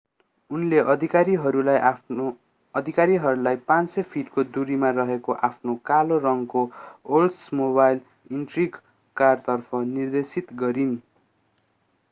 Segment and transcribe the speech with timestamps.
[0.51, 8.01] उनले अधिकारीहरूलाई 500 फिटको दुरीमा रहेको आफ्नो कालो रङकोओल्ड्समोबाइल
[8.31, 8.79] इन्ट्रिग
[9.17, 10.95] कारतर्फ निर्देशित गरिन्